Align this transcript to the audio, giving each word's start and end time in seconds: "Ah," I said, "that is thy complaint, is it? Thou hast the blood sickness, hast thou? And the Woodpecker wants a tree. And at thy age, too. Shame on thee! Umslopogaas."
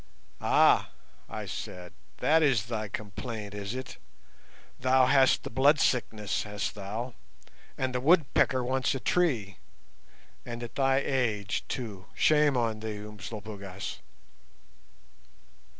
"Ah," 0.41 0.89
I 1.29 1.45
said, 1.45 1.93
"that 2.17 2.41
is 2.41 2.65
thy 2.65 2.87
complaint, 2.87 3.53
is 3.53 3.75
it? 3.75 3.97
Thou 4.79 5.05
hast 5.05 5.43
the 5.43 5.51
blood 5.51 5.79
sickness, 5.79 6.41
hast 6.41 6.73
thou? 6.73 7.13
And 7.77 7.93
the 7.93 8.01
Woodpecker 8.01 8.63
wants 8.63 8.95
a 8.95 8.99
tree. 8.99 9.57
And 10.43 10.63
at 10.63 10.73
thy 10.73 10.97
age, 10.97 11.63
too. 11.67 12.07
Shame 12.15 12.57
on 12.57 12.79
thee! 12.79 12.97
Umslopogaas." 13.05 13.99